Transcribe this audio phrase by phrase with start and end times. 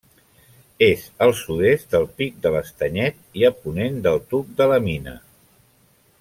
[0.85, 5.15] És al sud-est del Pic de l'Estanyet i a ponent del Tuc de la Mina.